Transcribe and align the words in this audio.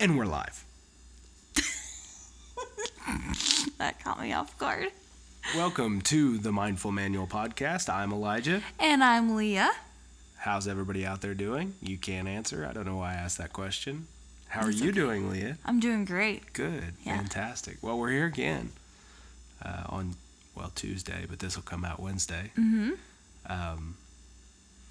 And 0.00 0.16
we're 0.16 0.24
live. 0.24 0.64
That 3.76 4.02
caught 4.02 4.18
me 4.20 4.32
off 4.32 4.56
guard. 4.56 4.88
Welcome 5.54 6.00
to 6.02 6.38
the 6.38 6.52
Mindful 6.52 6.90
Manual 6.90 7.26
Podcast. 7.26 7.92
I'm 7.92 8.10
Elijah. 8.10 8.62
And 8.78 9.04
I'm 9.04 9.36
Leah. 9.36 9.70
How's 10.38 10.66
everybody 10.66 11.04
out 11.04 11.20
there 11.20 11.34
doing? 11.34 11.74
You 11.82 11.98
can't 11.98 12.28
answer. 12.28 12.66
I 12.66 12.72
don't 12.72 12.86
know 12.86 12.96
why 12.96 13.10
I 13.12 13.16
asked 13.16 13.36
that 13.38 13.52
question. 13.52 14.06
How 14.48 14.62
are 14.62 14.66
That's 14.66 14.80
you 14.80 14.88
okay. 14.88 14.98
doing, 15.00 15.30
Leah? 15.30 15.58
I'm 15.66 15.80
doing 15.80 16.06
great. 16.06 16.54
Good. 16.54 16.94
Yeah. 17.04 17.18
Fantastic. 17.18 17.76
Well, 17.82 17.98
we're 17.98 18.10
here 18.10 18.26
again 18.26 18.70
uh, 19.62 19.84
on, 19.90 20.14
well, 20.54 20.72
Tuesday, 20.74 21.26
but 21.28 21.40
this 21.40 21.56
will 21.56 21.62
come 21.62 21.84
out 21.84 22.00
Wednesday. 22.00 22.52
Mm-hmm. 22.58 22.92
Um, 23.46 23.96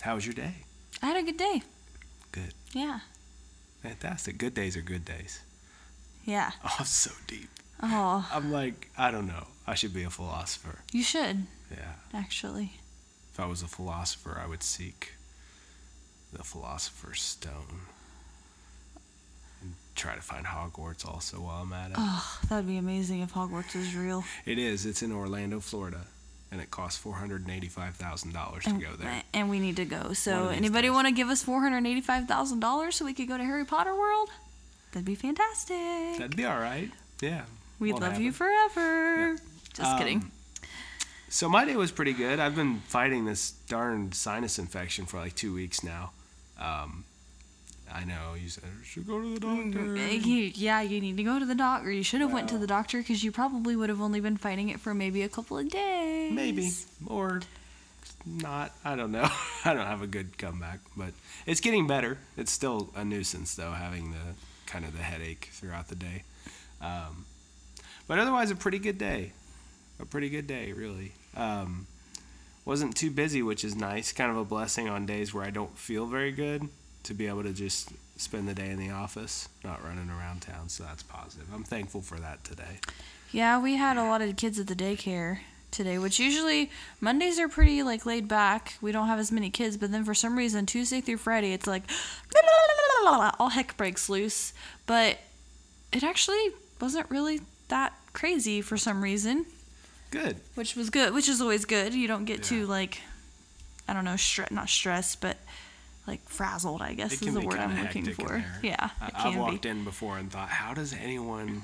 how 0.02 0.14
was 0.16 0.26
your 0.28 0.36
day? 0.36 0.54
I 1.02 1.08
had 1.08 1.18
a 1.18 1.24
good 1.24 1.38
day. 1.38 1.64
Good. 2.32 2.54
Yeah. 2.74 3.00
Fantastic. 3.84 4.38
Good 4.38 4.54
days 4.54 4.76
are 4.78 4.82
good 4.82 5.06
days. 5.06 5.42
Yeah. 6.26 6.52
Oh, 6.64 6.76
I'm 6.80 6.86
so 6.86 7.12
deep. 7.28 7.50
Oh, 7.82 8.28
I'm 8.32 8.52
like, 8.52 8.90
I 8.98 9.10
don't 9.10 9.28
know. 9.28 9.48
I 9.66 9.74
should 9.76 9.94
be 9.94 10.04
a 10.04 10.10
philosopher. 10.10 10.80
you 10.92 11.02
should, 11.04 11.48
Yeah. 11.72 11.94
actually. 12.14 12.74
If 13.34 13.40
I 13.40 13.46
was 13.46 13.62
a 13.64 13.68
philosopher, 13.68 14.40
I 14.44 14.48
would 14.48 14.64
seek 14.64 15.14
the 16.34 16.44
philosopher's 16.44 17.22
stone 17.22 17.82
and 19.62 19.74
try 19.96 20.16
to 20.16 20.22
find 20.22 20.46
Hogwarts 20.46 21.06
also 21.08 21.38
while 21.38 21.62
I'm 21.64 21.72
at 21.74 21.92
it. 21.92 21.96
Oh, 21.98 22.40
that'd 22.50 22.68
be 22.68 22.78
amazing 22.78 23.22
if 23.22 23.34
Hogwarts 23.34 23.76
was 23.76 23.96
real. 23.96 24.24
It 24.46 24.60
is. 24.60 24.86
It's 24.86 25.02
in 25.02 25.12
Orlando, 25.14 25.60
Florida, 25.62 26.02
and 26.52 26.60
it 26.62 26.72
costs 26.72 26.98
four 27.00 27.14
hundred 27.14 27.42
and 27.42 27.52
eighty-five 27.52 27.96
thousand 27.96 28.34
dollars 28.34 28.64
to 28.66 28.72
go 28.74 28.94
there. 28.98 29.24
and 29.34 29.50
we 29.50 29.60
need 29.60 29.76
to 29.78 29.86
go. 29.86 30.14
So, 30.14 30.48
anybody 30.50 30.90
want 30.90 31.08
to 31.08 31.14
give 31.14 31.30
us 31.30 31.44
$485,000 31.44 32.94
so 32.94 33.06
we 33.06 33.14
could 33.14 33.28
go 33.28 33.38
to 33.38 33.44
Harry 33.44 33.66
Potter 33.66 33.96
World? 33.96 34.30
That'd 34.92 35.06
be 35.06 35.16
fantastic. 35.16 36.18
That'd 36.18 36.36
be 36.36 36.46
all 36.46 36.60
right. 36.60 36.90
Yeah. 37.22 37.44
We'd 37.80 37.92
won't 37.94 38.02
love 38.02 38.12
happen. 38.14 38.26
you 38.26 38.32
forever. 38.32 39.36
Just 39.74 39.98
kidding. 39.98 40.18
Um, 40.20 40.32
So 41.30 41.48
my 41.48 41.64
day 41.64 41.76
was 41.76 41.92
pretty 41.92 42.14
good. 42.14 42.40
I've 42.40 42.56
been 42.56 42.80
fighting 42.88 43.26
this 43.26 43.52
darn 43.68 44.12
sinus 44.14 44.58
infection 44.58 45.06
for 45.06 45.18
like 45.20 45.36
two 45.36 45.54
weeks 45.54 45.84
now. 45.84 46.12
Um, 46.60 47.06
I 47.94 48.04
know 48.06 48.36
you 48.42 48.50
said 48.50 48.64
I 48.66 48.86
should 48.86 49.08
go 49.08 49.20
to 49.22 49.34
the 49.34 49.40
doctor. 49.40 49.80
Uh, 49.98 50.12
you- 50.12 50.52
yeah, 50.56 50.82
you 50.82 51.02
need 51.02 51.18
to 51.18 51.24
go 51.24 51.40
to 51.40 51.46
the 51.46 51.56
doctor. 51.56 51.92
You 51.92 52.04
should 52.04 52.22
have 52.22 52.32
went 52.32 52.50
to 52.50 52.58
the 52.58 52.68
doctor 52.68 53.00
because 53.00 53.24
you 53.24 53.32
probably 53.32 53.76
would 53.76 53.90
have 53.90 54.02
only 54.02 54.20
been 54.20 54.38
fighting 54.38 54.70
it 54.70 54.80
for 54.80 54.94
maybe 54.94 55.22
a 55.24 55.30
couple 55.30 55.58
of 55.58 55.70
days. 55.70 56.32
Maybe 56.32 56.72
or 57.08 57.42
not. 58.26 58.74
I 58.86 58.96
don't 58.96 59.12
know. 59.12 59.28
I 59.66 59.74
don't 59.74 59.86
have 59.88 60.02
a 60.02 60.08
good 60.08 60.38
comeback, 60.38 60.80
but 60.96 61.14
it's 61.46 61.60
getting 61.62 61.88
better. 61.88 62.18
It's 62.38 62.52
still 62.52 62.90
a 62.96 63.04
nuisance 63.04 63.56
though, 63.56 63.72
having 63.72 64.12
the 64.12 64.36
kind 64.66 64.86
of 64.86 64.96
the 64.96 65.04
headache 65.04 65.50
throughout 65.54 65.88
the 65.88 65.96
day. 65.96 66.24
Um, 66.82 67.26
but 68.08 68.20
otherwise, 68.20 68.52
a 68.52 68.56
pretty 68.56 68.80
good 68.80 68.98
day. 68.98 69.34
A 70.00 70.06
pretty 70.06 70.30
good 70.30 70.48
day, 70.48 70.72
really. 70.74 71.12
Um, 71.36 71.88
wasn't 72.66 72.96
too 72.96 73.12
busy, 73.12 73.42
which 73.42 73.64
is 73.64 73.76
nice. 73.76 74.12
Kind 74.14 74.32
of 74.32 74.38
a 74.38 74.46
blessing 74.46 74.88
on 74.88 75.06
days 75.06 75.34
where 75.34 75.44
I 75.44 75.50
don't 75.50 75.78
feel 75.78 76.06
very 76.06 76.32
good 76.32 76.70
to 77.04 77.14
be 77.14 77.28
able 77.28 77.44
to 77.44 77.54
just 77.54 77.90
spend 78.18 78.48
the 78.48 78.54
day 78.54 78.70
in 78.70 78.78
the 78.80 78.90
office, 78.90 79.48
not 79.64 79.84
running 79.84 80.10
around 80.10 80.42
town. 80.42 80.70
So 80.70 80.84
that's 80.84 81.04
positive. 81.04 81.48
I'm 81.54 81.64
thankful 81.64 82.02
for 82.02 82.20
that 82.20 82.44
today. 82.44 82.80
Yeah, 83.32 83.62
we 83.62 83.76
had 83.76 83.98
a 83.98 84.04
lot 84.04 84.22
of 84.22 84.36
kids 84.36 84.60
at 84.60 84.68
the 84.68 84.76
daycare 84.76 85.40
today, 85.72 85.98
which 86.00 86.20
usually 86.20 86.72
Mondays 87.00 87.40
are 87.40 87.48
pretty 87.48 87.84
like 87.84 88.06
laid 88.06 88.28
back. 88.28 88.74
We 88.82 88.92
don't 88.92 89.08
have 89.08 89.20
as 89.20 89.32
many 89.32 89.50
kids, 89.50 89.78
but 89.78 89.92
then 89.92 90.04
for 90.04 90.14
some 90.16 90.36
reason 90.38 90.66
Tuesday 90.66 91.00
through 91.00 91.18
Friday 91.18 91.54
it's 91.54 91.68
like 91.68 91.84
all 93.06 93.50
heck 93.50 93.78
breaks 93.78 94.10
loose. 94.10 94.54
But 94.86 95.20
it 95.94 96.04
actually 96.04 96.50
wasn't 96.82 97.10
really 97.10 97.42
that 97.70 97.94
crazy 98.14 98.62
for 98.62 98.78
some 98.78 99.02
reason, 99.04 99.46
Good. 100.12 100.38
which 100.56 100.76
was 100.76 100.90
good, 100.90 101.14
which 101.14 101.30
is 101.30 101.40
always 101.42 101.66
good. 101.66 101.94
You 101.94 102.08
don't 102.08 102.26
get 102.26 102.40
Yeah. 102.40 102.44
too 102.62 102.66
like 102.68 103.02
I 103.88 103.94
don't 103.94 104.06
know, 104.06 104.14
stre- 104.16 104.52
not 104.52 104.70
stressed, 104.70 105.20
but 105.22 105.38
like 106.10 106.28
frazzled, 106.28 106.82
I 106.82 106.94
guess 106.94 107.14
is 107.22 107.34
the 107.34 107.42
word 107.42 107.60
I'm 107.60 107.80
looking 107.82 108.06
for. 108.14 108.44
Yeah, 108.64 108.90
I've 109.16 109.38
walked 109.38 109.62
be. 109.64 109.70
in 109.70 109.84
before 109.84 110.18
and 110.18 110.32
thought, 110.32 110.50
how 110.50 110.74
does 110.74 110.94
anyone 110.94 111.62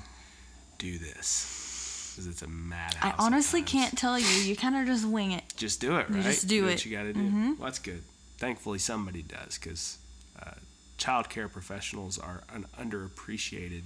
do 0.78 0.98
this? 0.98 2.12
Because 2.14 2.28
it's 2.28 2.42
a 2.42 2.48
madhouse. 2.48 3.02
I 3.02 3.14
honestly 3.22 3.60
times. 3.60 3.70
can't 3.72 3.98
tell 3.98 4.18
you. 4.18 4.26
You 4.26 4.56
kind 4.56 4.76
of 4.76 4.86
just 4.86 5.04
wing 5.04 5.32
it. 5.32 5.42
Just 5.56 5.80
do 5.80 5.96
it, 5.96 6.08
You 6.08 6.22
just 6.22 6.46
do 6.46 6.64
what 6.64 6.74
it. 6.74 6.86
you 6.86 6.96
got 6.96 7.02
to 7.02 7.12
do. 7.12 7.20
Mhm. 7.20 7.58
Well, 7.58 7.66
that's 7.66 7.78
good. 7.80 8.02
Thankfully, 8.38 8.78
somebody 8.78 9.22
does 9.22 9.58
because 9.58 9.98
uh, 10.40 10.52
childcare 10.98 11.50
professionals 11.50 12.18
are 12.18 12.42
an 12.54 12.66
underappreciated 12.80 13.82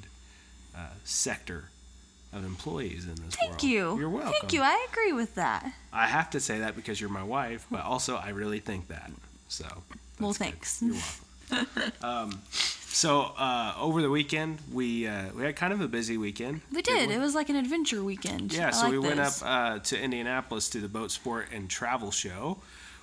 uh, 0.77 0.81
sector 1.05 1.65
of 2.33 2.45
employees 2.45 3.05
in 3.07 3.17
this 3.17 3.35
Thank 3.35 3.51
world. 3.51 3.63
you. 3.65 3.99
You're 3.99 4.09
welcome. 4.09 4.33
Thank 4.41 4.53
you. 4.53 4.61
I 4.63 4.87
agree 4.93 5.13
with 5.13 5.35
that. 5.35 5.73
I 5.93 6.07
have 6.07 6.31
to 6.31 6.39
say 6.41 6.61
that 6.61 6.77
because 6.77 7.01
you're 7.01 7.11
my 7.11 7.25
wife, 7.25 7.67
but 7.71 7.81
also 7.83 8.15
I 8.17 8.29
really 8.29 8.61
think 8.61 8.87
that. 8.89 9.11
So. 9.49 9.67
Well, 10.21 10.33
thanks. 10.33 10.83
You're 10.83 10.95
welcome. 10.95 11.93
um, 12.03 12.41
so 12.93 13.33
uh, 13.39 13.75
over 13.79 14.03
the 14.03 14.11
weekend, 14.11 14.59
we 14.73 15.07
uh, 15.07 15.27
we 15.35 15.43
had 15.43 15.57
kind 15.57 15.73
of 15.73 15.81
a 15.81 15.89
busy 15.89 16.17
weekend. 16.17 16.61
We 16.73 16.83
did. 16.83 17.09
one. 17.09 17.17
It 17.17 17.21
was 17.21 17.35
like 17.35 17.49
an 17.49 17.57
adventure 17.57 18.03
weekend. 18.03 18.53
Yeah, 18.53 18.69
I 18.69 18.71
so 18.71 18.83
like 18.85 18.93
we 18.93 18.99
went 18.99 19.21
up 19.21 19.33
uh, 19.43 19.79
to 19.79 20.01
Indianapolis 20.01 20.69
to 20.71 20.81
the 20.81 20.89
Boat 20.89 21.11
Sport 21.11 21.49
and 21.53 21.69
Travel 21.71 22.11
Show, 22.11 22.59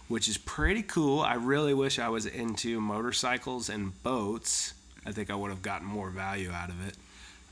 which 0.07 0.27
is 0.27 0.37
pretty 0.37 0.83
cool. 0.83 1.21
I 1.21 1.35
really 1.35 1.73
wish 1.73 1.99
I 1.99 2.09
was 2.09 2.25
into 2.25 2.79
motorcycles 2.79 3.69
and 3.69 4.01
boats. 4.03 4.73
I 5.05 5.11
think 5.11 5.31
I 5.31 5.35
would 5.35 5.49
have 5.51 5.61
gotten 5.61 5.87
more 5.87 6.09
value 6.09 6.51
out 6.51 6.69
of 6.69 6.87
it. 6.87 6.95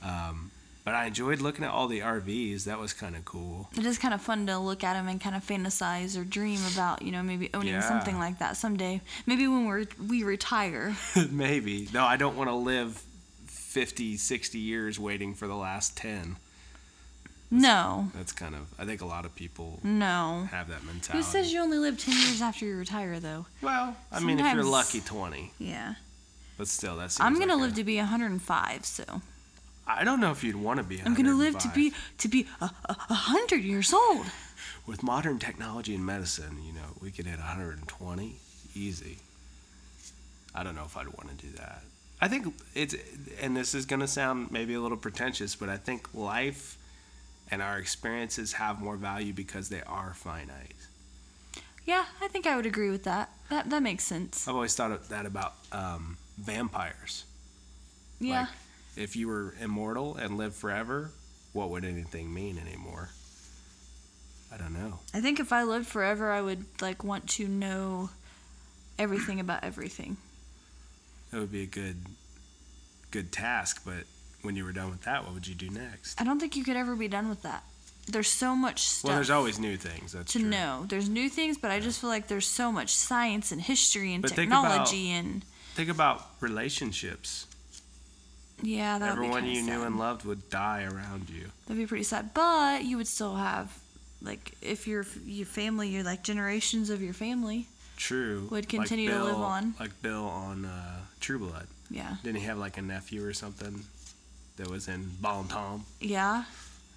Um, 0.03 0.51
but 0.85 0.93
I 0.93 1.07
enjoyed 1.07 1.41
looking 1.41 1.65
at 1.65 1.71
all 1.71 1.87
the 1.87 1.99
RVs. 1.99 2.63
That 2.63 2.79
was 2.79 2.93
kind 2.93 3.15
of 3.17 3.25
cool. 3.25 3.69
It 3.77 3.85
is 3.85 3.97
kind 3.97 4.13
of 4.13 4.21
fun 4.21 4.45
to 4.47 4.57
look 4.59 4.83
at 4.83 4.93
them 4.93 5.07
and 5.09 5.19
kind 5.19 5.35
of 5.35 5.43
fantasize 5.45 6.17
or 6.17 6.23
dream 6.23 6.59
about, 6.71 7.01
you 7.01 7.11
know, 7.11 7.21
maybe 7.23 7.49
owning 7.53 7.73
Yeah. 7.73 7.81
something 7.81 8.17
like 8.17 8.39
that 8.39 8.55
someday. 8.55 9.01
Maybe 9.25 9.47
when 9.47 9.65
we're 9.65 9.85
we 10.07 10.23
retire. 10.23 10.95
Maybe. 11.31 11.89
No, 11.93 12.05
I 12.05 12.15
don't 12.17 12.37
want 12.37 12.49
to 12.49 12.55
live 12.55 13.03
50, 13.47 14.15
60 14.15 14.57
years 14.59 14.97
waiting 14.99 15.33
for 15.33 15.47
the 15.47 15.55
last 15.55 15.97
10. 15.97 16.37
No, 17.51 18.09
That's 18.15 18.31
kind 18.31 18.55
of, 18.55 18.61
I 18.79 18.85
think 18.85 19.01
a 19.01 19.05
lot 19.05 19.23
of 19.23 19.33
people 19.35 19.79
no. 19.83 20.47
have 20.51 20.67
that 20.69 20.83
mentality. 20.83 21.17
Who 21.17 21.23
says 21.23 21.53
you 21.53 21.59
only 21.61 21.77
live 21.77 21.97
ten 21.97 22.15
years 22.15 22.41
after 22.41 22.65
you 22.65 22.75
retire, 22.75 23.19
though? 23.19 23.45
Well, 23.61 23.95
I 24.11 24.19
mean, 24.19 24.39
if 24.39 24.53
you're 24.53 24.63
lucky, 24.63 24.99
20. 24.99 25.51
Yeah, 25.59 25.93
But 26.57 26.67
still, 26.67 26.97
that's. 26.97 27.19
I'm 27.21 27.37
gonna 27.39 27.55
live 27.55 27.75
to 27.75 27.83
be 27.83 27.97
105, 27.97 28.83
so 28.85 29.21
I 29.87 30.03
don't 30.03 30.19
know 30.19 30.31
if 30.31 30.43
you'd 30.43 30.55
want 30.55 30.77
to 30.79 30.83
be. 30.83 31.01
I'm 31.03 31.13
gonna 31.13 31.35
live 31.35 31.57
to 31.59 31.69
be 31.69 31.93
to 32.17 32.27
be 32.27 32.47
a, 32.59 32.65
a, 32.85 32.97
a 33.09 33.13
hundred 33.13 33.63
years 33.63 33.93
old. 33.93 34.25
With 34.87 35.03
modern 35.03 35.39
technology 35.39 35.95
and 35.95 36.05
medicine, 36.05 36.57
you 36.65 36.73
know, 36.73 36.97
we 37.01 37.11
could 37.11 37.25
hit 37.25 37.37
120 37.37 38.35
easy. 38.75 39.17
I 40.53 40.63
don't 40.63 40.75
know 40.75 40.83
if 40.85 40.95
I'd 40.95 41.07
want 41.07 41.37
to 41.37 41.45
do 41.45 41.51
that. 41.57 41.81
I 42.21 42.27
think 42.27 42.53
it's, 42.73 42.95
and 43.41 43.55
this 43.55 43.75
is 43.75 43.85
gonna 43.85 44.07
sound 44.07 44.51
maybe 44.51 44.73
a 44.73 44.81
little 44.81 44.97
pretentious, 44.97 45.55
but 45.55 45.69
I 45.69 45.77
think 45.77 46.13
life 46.13 46.77
and 47.51 47.61
our 47.61 47.77
experiences 47.77 48.53
have 48.53 48.81
more 48.81 48.95
value 48.95 49.33
because 49.33 49.69
they 49.69 49.81
are 49.83 50.13
finite. 50.15 50.75
Yeah, 51.85 52.05
I 52.21 52.27
think 52.27 52.47
I 52.47 52.55
would 52.55 52.65
agree 52.65 52.89
with 52.89 53.03
that. 53.03 53.29
That 53.49 53.69
that 53.69 53.83
makes 53.83 54.03
sense. 54.03 54.47
I've 54.47 54.55
always 54.55 54.73
thought 54.75 54.91
of 54.91 55.09
that 55.09 55.25
about 55.25 55.53
um, 55.71 56.17
vampires. 56.37 57.25
Yeah. 58.19 58.41
Like, 58.41 58.49
if 58.95 59.15
you 59.15 59.27
were 59.27 59.55
immortal 59.61 60.15
and 60.15 60.37
lived 60.37 60.55
forever, 60.55 61.11
what 61.53 61.69
would 61.69 61.85
anything 61.85 62.33
mean 62.33 62.57
anymore? 62.57 63.09
I 64.53 64.57
don't 64.57 64.73
know. 64.73 64.99
I 65.13 65.21
think 65.21 65.39
if 65.39 65.51
I 65.51 65.63
lived 65.63 65.87
forever, 65.87 66.31
I 66.31 66.41
would 66.41 66.65
like 66.81 67.03
want 67.03 67.27
to 67.31 67.47
know 67.47 68.09
everything 68.97 69.39
about 69.39 69.63
everything. 69.63 70.17
That 71.31 71.39
would 71.39 71.51
be 71.51 71.63
a 71.63 71.67
good, 71.67 71.97
good 73.11 73.31
task. 73.31 73.81
But 73.85 74.05
when 74.43 74.55
you 74.55 74.63
were 74.63 74.71
done 74.71 74.89
with 74.91 75.01
that, 75.03 75.25
what 75.25 75.33
would 75.33 75.47
you 75.47 75.55
do 75.55 75.69
next? 75.69 76.19
I 76.21 76.23
don't 76.23 76.39
think 76.39 76.55
you 76.55 76.63
could 76.63 76.77
ever 76.77 76.95
be 76.95 77.07
done 77.09 77.27
with 77.27 77.41
that. 77.41 77.63
There's 78.07 78.27
so 78.29 78.55
much 78.55 78.81
stuff 78.81 79.09
Well, 79.09 79.15
there's 79.17 79.31
always 79.31 79.57
new 79.59 79.77
things. 79.77 80.11
That's 80.11 80.31
to 80.33 80.39
true. 80.39 80.47
know. 80.47 80.85
There's 80.87 81.09
new 81.09 81.27
things, 81.27 81.57
but 81.57 81.71
I 81.71 81.79
just 81.79 81.99
feel 81.99 82.09
like 82.11 82.27
there's 82.27 82.47
so 82.47 82.71
much 82.71 82.93
science 82.95 83.51
and 83.51 83.59
history 83.59 84.13
and 84.13 84.21
But 84.21 84.31
think 84.31 84.51
about- 84.51 84.61
technology 84.85 85.09
and 85.11 85.43
Think 85.73 85.89
about 85.89 86.29
relationships. 86.39 87.47
Yeah, 88.61 88.97
that 88.99 89.15
would 89.17 89.21
be 89.21 89.27
Everyone 89.27 89.45
you 89.45 89.61
sad. 89.63 89.65
knew 89.65 89.83
and 89.83 89.97
loved 89.97 90.25
would 90.25 90.49
die 90.49 90.83
around 90.83 91.29
you. 91.29 91.51
That'd 91.67 91.81
be 91.81 91.87
pretty 91.87 92.03
sad. 92.03 92.33
But 92.33 92.83
you 92.85 92.97
would 92.97 93.07
still 93.07 93.35
have 93.35 93.77
like 94.21 94.53
if 94.61 94.87
your 94.87 95.05
your 95.25 95.45
family, 95.45 95.89
your 95.89 96.03
like 96.03 96.23
generations 96.23 96.89
of 96.89 97.01
your 97.01 97.13
family. 97.13 97.67
True. 97.97 98.41
Would 98.51 98.65
Like 98.65 98.69
continue 98.69 99.09
to 99.09 99.23
live 99.23 99.35
on. 99.37 99.73
Like 99.79 100.01
Bill 100.01 100.25
on 100.25 100.65
uh, 100.65 100.99
True 101.21 101.39
Blood. 101.39 101.67
Yeah. 101.89 102.15
Didn't 102.23 102.41
he 102.41 102.45
have 102.47 102.57
like 102.57 102.77
a 102.77 102.81
nephew 102.81 103.25
or 103.25 103.33
something 103.33 103.83
that 104.57 104.69
was 104.69 104.87
in 104.87 105.11
Bon 105.21 105.47
Temps? 105.47 105.85
Yeah. 106.01 106.43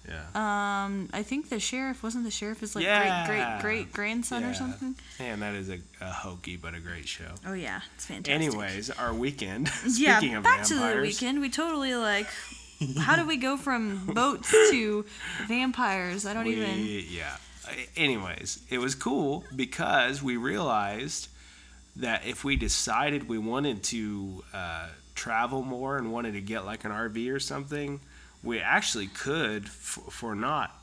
Yeah. 0.07 0.85
Um, 0.85 1.09
I 1.13 1.21
think 1.23 1.49
the 1.49 1.59
sheriff 1.59 2.01
wasn't 2.01 2.23
the 2.23 2.31
sheriff 2.31 2.61
his 2.61 2.75
like 2.75 2.83
Yeah. 2.83 3.27
great 3.27 3.37
great 3.37 3.61
great 3.61 3.93
grandson 3.93 4.41
Yeah. 4.41 4.51
or 4.51 4.53
something. 4.53 4.95
Man, 5.19 5.39
that 5.41 5.53
is 5.53 5.69
a, 5.69 5.79
a 6.01 6.11
hokey 6.11 6.55
but 6.55 6.73
a 6.73 6.79
great 6.79 7.07
show. 7.07 7.31
Oh 7.45 7.53
yeah, 7.53 7.81
it's 7.95 8.05
fantastic. 8.05 8.33
Anyways, 8.33 8.89
our 8.91 9.13
weekend. 9.13 9.69
yeah, 9.87 10.17
Speaking 10.17 10.35
of 10.35 10.43
back 10.43 10.65
vampires, 10.65 10.69
to 10.69 10.95
the 10.95 11.01
weekend. 11.01 11.41
We 11.41 11.49
totally 11.49 11.95
like. 11.95 12.27
how 12.97 13.15
do 13.17 13.27
we 13.27 13.35
go 13.37 13.57
from 13.57 14.05
boats 14.13 14.49
to 14.51 15.05
vampires? 15.47 16.25
I 16.25 16.33
don't 16.33 16.45
we, 16.45 16.55
even. 16.55 17.05
Yeah. 17.09 17.35
Anyways, 17.95 18.59
it 18.69 18.79
was 18.79 18.95
cool 18.95 19.43
because 19.55 20.23
we 20.23 20.37
realized 20.37 21.27
that 21.97 22.25
if 22.25 22.43
we 22.43 22.55
decided 22.55 23.27
we 23.27 23.37
wanted 23.37 23.83
to 23.83 24.43
uh, 24.53 24.87
travel 25.13 25.61
more 25.61 25.97
and 25.97 26.11
wanted 26.11 26.33
to 26.33 26.41
get 26.41 26.65
like 26.65 26.85
an 26.85 26.91
RV 26.91 27.31
or 27.33 27.39
something, 27.39 27.99
we 28.43 28.59
actually 28.59 29.07
could 29.07 29.65
f- 29.65 29.99
for 30.09 30.35
not 30.35 30.75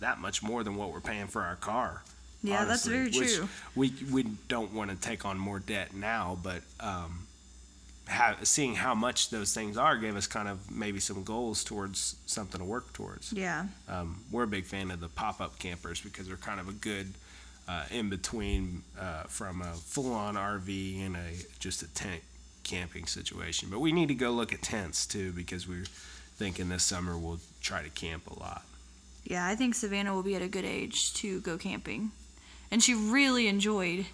that 0.00 0.18
much 0.18 0.42
more 0.42 0.64
than 0.64 0.76
what 0.76 0.92
we're 0.92 1.00
paying 1.00 1.26
for 1.26 1.42
our 1.42 1.56
car. 1.56 2.02
Yeah, 2.42 2.64
that's 2.64 2.86
honestly, 2.86 2.92
very 2.92 3.10
which 3.26 3.36
true. 3.36 3.48
We 3.76 3.92
we 4.10 4.22
don't 4.48 4.72
want 4.72 4.90
to 4.90 4.96
take 4.96 5.24
on 5.24 5.38
more 5.38 5.60
debt 5.60 5.94
now, 5.94 6.38
but 6.42 6.62
um, 6.80 7.26
seeing 8.42 8.74
how 8.74 8.94
much 8.94 9.30
those 9.30 9.54
things 9.54 9.76
are 9.76 9.96
gave 9.96 10.16
us 10.16 10.26
kind 10.26 10.48
of 10.48 10.70
maybe 10.70 10.98
some 11.00 11.22
goals 11.22 11.62
towards 11.64 12.16
something 12.26 12.58
to 12.58 12.64
work 12.64 12.92
towards. 12.92 13.32
Yeah, 13.32 13.66
Um, 13.88 14.22
we're 14.30 14.42
a 14.42 14.48
big 14.48 14.64
fan 14.64 14.90
of 14.90 15.00
the 15.00 15.08
pop-up 15.08 15.58
campers 15.58 16.00
because 16.00 16.26
they're 16.26 16.36
kind 16.36 16.58
of 16.60 16.68
a 16.68 16.72
good 16.72 17.14
uh, 17.68 17.84
in 17.92 18.10
between 18.10 18.82
uh, 19.00 19.22
from 19.24 19.62
a 19.62 19.72
full-on 19.74 20.34
RV 20.34 21.06
and 21.06 21.16
a 21.16 21.30
just 21.60 21.82
a 21.82 21.94
tent 21.94 22.22
camping 22.64 23.06
situation. 23.06 23.68
But 23.70 23.80
we 23.80 23.92
need 23.92 24.08
to 24.08 24.14
go 24.14 24.30
look 24.32 24.52
at 24.52 24.62
tents 24.62 25.06
too 25.06 25.32
because 25.32 25.68
we're 25.68 25.84
thinking 26.42 26.68
this 26.68 26.82
summer 26.82 27.16
we'll 27.16 27.38
try 27.60 27.82
to 27.84 27.90
camp 27.90 28.26
a 28.28 28.36
lot. 28.40 28.62
yeah. 29.24 29.46
I 29.46 29.54
think 29.54 29.76
Savannah 29.76 30.12
will 30.12 30.24
be 30.24 30.34
at 30.34 30.42
a 30.42 30.48
good 30.48 30.64
age 30.64 31.14
to 31.14 31.40
go 31.40 31.56
camping, 31.56 32.10
and 32.70 32.82
she 32.82 32.94
really 32.94 33.46
enjoyed. 33.46 34.06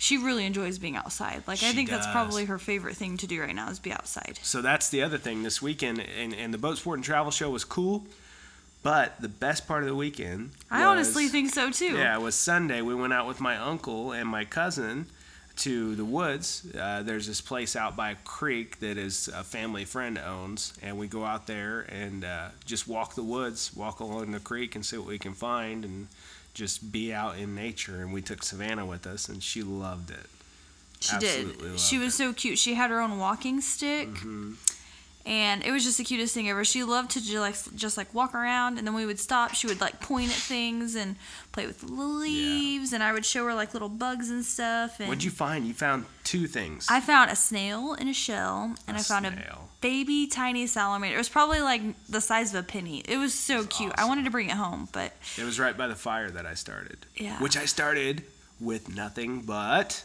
She 0.00 0.16
really 0.16 0.46
enjoys 0.46 0.78
being 0.78 0.94
outside. 0.94 1.42
Like 1.48 1.60
I 1.64 1.70
She 1.70 1.74
think 1.74 1.90
that's 1.90 2.06
probably 2.06 2.44
her 2.44 2.58
favorite 2.60 2.96
thing 2.96 3.16
to 3.16 3.26
do 3.26 3.40
right 3.40 3.52
now 3.54 3.68
is 3.68 3.80
be 3.80 3.90
outside. 3.90 4.38
So 4.42 4.62
that's 4.62 4.90
the 4.90 5.02
other 5.02 5.18
thing 5.18 5.42
this 5.42 5.60
weekend, 5.60 5.98
and, 5.98 6.32
and 6.32 6.54
the 6.54 6.58
boat 6.58 6.78
sport 6.78 6.98
and 6.98 7.04
travel 7.04 7.32
show 7.32 7.50
was 7.50 7.64
cool. 7.64 8.06
But 8.84 9.20
the 9.20 9.28
best 9.28 9.66
part 9.66 9.82
of 9.82 9.88
the 9.88 9.96
weekend, 9.96 10.52
I 10.70 10.84
honestly 10.84 11.26
think 11.26 11.50
so 11.52 11.72
too. 11.72 11.96
Yeah, 11.96 12.14
it 12.16 12.22
was 12.22 12.36
Sunday. 12.36 12.80
We 12.80 12.94
went 12.94 13.12
out 13.12 13.26
with 13.26 13.40
my 13.40 13.56
uncle 13.56 14.12
and 14.12 14.28
my 14.28 14.44
cousin 14.44 15.06
to 15.58 15.94
the 15.94 16.04
woods. 16.04 16.66
Uh, 16.78 17.02
there's 17.02 17.26
this 17.26 17.40
place 17.40 17.76
out 17.76 17.96
by 17.96 18.10
a 18.10 18.14
creek 18.24 18.80
that 18.80 18.96
is 18.96 19.28
a 19.28 19.44
family 19.44 19.84
friend 19.84 20.18
owns, 20.18 20.72
and 20.82 20.98
we 20.98 21.06
go 21.06 21.24
out 21.24 21.46
there 21.46 21.80
and 21.88 22.24
uh, 22.24 22.48
just 22.64 22.88
walk 22.88 23.14
the 23.14 23.22
woods, 23.22 23.74
walk 23.76 24.00
along 24.00 24.30
the 24.32 24.40
creek, 24.40 24.74
and 24.74 24.84
see 24.84 24.96
what 24.98 25.06
we 25.08 25.18
can 25.18 25.34
find, 25.34 25.84
and 25.84 26.08
just 26.54 26.90
be 26.92 27.12
out 27.12 27.38
in 27.38 27.54
nature. 27.54 28.00
And 28.00 28.12
we 28.12 28.22
took 28.22 28.42
Savannah 28.42 28.86
with 28.86 29.06
us, 29.06 29.28
and 29.28 29.42
she 29.42 29.62
loved 29.62 30.10
it. 30.10 30.26
She 31.00 31.14
Absolutely 31.14 31.70
did. 31.70 31.80
She 31.80 31.98
was 31.98 32.14
it. 32.14 32.16
so 32.16 32.32
cute. 32.32 32.58
She 32.58 32.74
had 32.74 32.90
her 32.90 33.00
own 33.00 33.18
walking 33.18 33.60
stick. 33.60 34.08
Mhm. 34.08 34.54
And 35.28 35.62
it 35.62 35.70
was 35.70 35.84
just 35.84 35.98
the 35.98 36.04
cutest 36.04 36.32
thing 36.32 36.48
ever. 36.48 36.64
She 36.64 36.84
loved 36.84 37.10
to 37.10 37.20
just 37.20 37.36
like, 37.36 37.76
just 37.76 37.98
like 37.98 38.14
walk 38.14 38.34
around, 38.34 38.78
and 38.78 38.86
then 38.86 38.94
we 38.94 39.04
would 39.04 39.20
stop. 39.20 39.52
She 39.54 39.66
would 39.66 39.78
like 39.78 40.00
point 40.00 40.30
at 40.30 40.36
things 40.36 40.94
and 40.96 41.16
play 41.52 41.66
with 41.66 41.82
the 41.82 41.92
leaves, 41.92 42.94
and 42.94 43.02
I 43.02 43.12
would 43.12 43.26
show 43.26 43.44
her 43.44 43.52
like 43.52 43.74
little 43.74 43.90
bugs 43.90 44.30
and 44.30 44.42
stuff. 44.42 44.98
And 45.00 45.08
What'd 45.08 45.22
you 45.24 45.30
find? 45.30 45.66
You 45.66 45.74
found 45.74 46.06
two 46.24 46.46
things. 46.46 46.86
I 46.90 47.00
found 47.00 47.30
a 47.30 47.36
snail 47.36 47.92
in 47.92 48.08
a 48.08 48.14
shell, 48.14 48.74
and 48.86 48.96
A 48.96 49.00
I 49.00 49.02
found 49.02 49.26
snail. 49.26 49.68
a 49.70 49.80
baby 49.82 50.26
tiny 50.28 50.66
salamander. 50.66 51.14
It 51.14 51.18
was 51.18 51.28
probably 51.28 51.60
like 51.60 51.82
the 52.08 52.22
size 52.22 52.54
of 52.54 52.60
a 52.60 52.66
penny. 52.66 53.02
It 53.06 53.18
was 53.18 53.34
so 53.34 53.62
That's 53.62 53.76
cute. 53.76 53.92
I 53.98 54.06
wanted 54.06 54.24
to 54.24 54.30
bring 54.30 54.48
it 54.48 54.56
home, 54.56 54.88
but 54.92 55.12
It 55.36 55.44
was 55.44 55.60
right 55.60 55.76
by 55.76 55.88
the 55.88 55.94
fire 55.94 56.30
that 56.30 56.46
I 56.46 56.54
started. 56.54 57.04
Yeah. 57.16 57.38
Which 57.42 57.56
I 57.58 57.66
started 57.66 58.24
with 58.58 58.94
nothing 58.96 59.42
but 59.42 60.04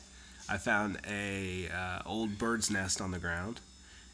I 0.50 0.58
found 0.58 1.00
a 1.10 1.70
uh, 1.70 2.00
old 2.06 2.38
bird's 2.38 2.70
nest 2.70 3.00
on 3.00 3.12
the 3.12 3.20
ground, 3.20 3.62